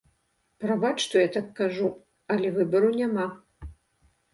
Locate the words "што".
1.03-1.21